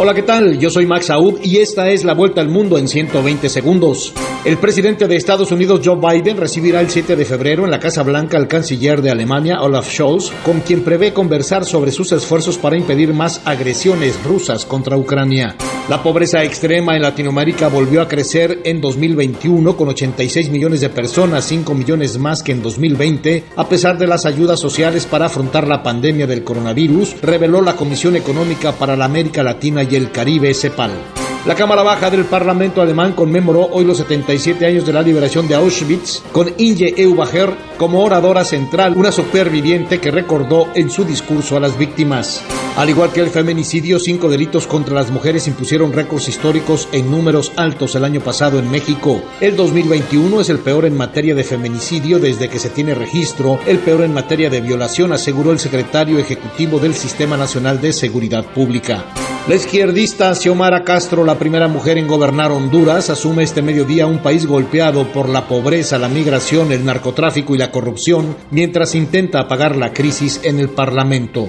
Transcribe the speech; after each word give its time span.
Hola, 0.00 0.14
¿qué 0.14 0.22
tal? 0.22 0.60
Yo 0.60 0.70
soy 0.70 0.86
Max 0.86 1.10
Aub 1.10 1.40
y 1.42 1.56
esta 1.56 1.90
es 1.90 2.04
la 2.04 2.14
vuelta 2.14 2.40
al 2.40 2.48
mundo 2.48 2.78
en 2.78 2.86
120 2.86 3.48
segundos. 3.48 4.12
El 4.44 4.56
presidente 4.58 5.08
de 5.08 5.16
Estados 5.16 5.50
Unidos, 5.50 5.80
Joe 5.84 5.96
Biden, 5.96 6.36
recibirá 6.36 6.80
el 6.80 6.88
7 6.88 7.16
de 7.16 7.24
febrero 7.24 7.64
en 7.64 7.72
la 7.72 7.80
Casa 7.80 8.04
Blanca 8.04 8.36
al 8.36 8.46
canciller 8.46 9.02
de 9.02 9.10
Alemania, 9.10 9.60
Olaf 9.60 9.90
Scholz, 9.90 10.30
con 10.44 10.60
quien 10.60 10.84
prevé 10.84 11.12
conversar 11.12 11.64
sobre 11.64 11.90
sus 11.90 12.12
esfuerzos 12.12 12.58
para 12.58 12.78
impedir 12.78 13.12
más 13.12 13.42
agresiones 13.44 14.22
rusas 14.22 14.64
contra 14.64 14.96
Ucrania. 14.96 15.56
La 15.88 16.02
pobreza 16.02 16.44
extrema 16.44 16.96
en 16.96 17.00
Latinoamérica 17.00 17.68
volvió 17.68 18.02
a 18.02 18.08
crecer 18.08 18.60
en 18.64 18.78
2021 18.78 19.74
con 19.74 19.88
86 19.88 20.50
millones 20.50 20.82
de 20.82 20.90
personas, 20.90 21.46
5 21.46 21.74
millones 21.74 22.18
más 22.18 22.42
que 22.42 22.52
en 22.52 22.60
2020, 22.60 23.44
a 23.56 23.68
pesar 23.70 23.96
de 23.96 24.06
las 24.06 24.26
ayudas 24.26 24.60
sociales 24.60 25.06
para 25.06 25.26
afrontar 25.26 25.66
la 25.66 25.82
pandemia 25.82 26.26
del 26.26 26.44
coronavirus, 26.44 27.16
reveló 27.22 27.62
la 27.62 27.74
Comisión 27.74 28.16
Económica 28.16 28.72
para 28.72 28.96
la 28.98 29.06
América 29.06 29.42
Latina 29.42 29.82
y 29.82 29.96
el 29.96 30.12
Caribe, 30.12 30.52
CEPAL. 30.52 31.17
La 31.46 31.54
Cámara 31.54 31.82
Baja 31.82 32.10
del 32.10 32.24
Parlamento 32.24 32.82
alemán 32.82 33.12
conmemoró 33.12 33.68
hoy 33.72 33.84
los 33.84 33.98
77 33.98 34.66
años 34.66 34.84
de 34.84 34.92
la 34.92 35.02
liberación 35.02 35.46
de 35.48 35.54
Auschwitz 35.54 36.22
con 36.32 36.52
Inge 36.58 36.94
Eubacher 37.00 37.54
como 37.78 38.02
oradora 38.02 38.44
central, 38.44 38.94
una 38.96 39.12
superviviente 39.12 40.00
que 40.00 40.10
recordó 40.10 40.68
en 40.74 40.90
su 40.90 41.04
discurso 41.04 41.56
a 41.56 41.60
las 41.60 41.78
víctimas. 41.78 42.42
Al 42.76 42.90
igual 42.90 43.12
que 43.12 43.20
el 43.20 43.30
feminicidio, 43.30 43.98
cinco 43.98 44.28
delitos 44.28 44.66
contra 44.66 44.94
las 44.94 45.10
mujeres 45.10 45.46
impusieron 45.46 45.92
récords 45.92 46.28
históricos 46.28 46.88
en 46.92 47.10
números 47.10 47.52
altos 47.56 47.94
el 47.94 48.04
año 48.04 48.20
pasado 48.20 48.58
en 48.58 48.70
México. 48.70 49.22
El 49.40 49.56
2021 49.56 50.40
es 50.40 50.50
el 50.50 50.58
peor 50.58 50.84
en 50.84 50.96
materia 50.96 51.34
de 51.34 51.44
feminicidio 51.44 52.18
desde 52.18 52.48
que 52.48 52.58
se 52.58 52.70
tiene 52.70 52.94
registro, 52.94 53.58
el 53.66 53.78
peor 53.78 54.02
en 54.02 54.12
materia 54.12 54.50
de 54.50 54.60
violación, 54.60 55.12
aseguró 55.12 55.52
el 55.52 55.60
secretario 55.60 56.18
ejecutivo 56.18 56.78
del 56.78 56.94
Sistema 56.94 57.36
Nacional 57.36 57.80
de 57.80 57.92
Seguridad 57.92 58.44
Pública. 58.44 59.04
La 59.48 59.54
izquierdista 59.54 60.34
Xiomara 60.34 60.84
Castro, 60.84 61.24
la 61.24 61.38
primera 61.38 61.68
mujer 61.68 61.96
en 61.96 62.06
gobernar 62.06 62.50
Honduras, 62.52 63.08
asume 63.08 63.44
este 63.44 63.62
mediodía 63.62 64.06
un 64.06 64.18
país 64.18 64.44
golpeado 64.44 65.10
por 65.10 65.30
la 65.30 65.48
pobreza, 65.48 65.98
la 65.98 66.10
migración, 66.10 66.70
el 66.70 66.84
narcotráfico 66.84 67.54
y 67.54 67.58
la 67.58 67.70
corrupción, 67.70 68.36
mientras 68.50 68.94
intenta 68.94 69.40
apagar 69.40 69.74
la 69.74 69.94
crisis 69.94 70.38
en 70.44 70.58
el 70.58 70.68
Parlamento. 70.68 71.48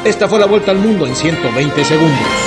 Esta 0.03 0.27
fue 0.27 0.39
la 0.39 0.45
vuelta 0.45 0.71
al 0.71 0.77
mundo 0.79 1.07
en 1.07 1.15
120 1.15 1.85
segundos. 1.85 2.46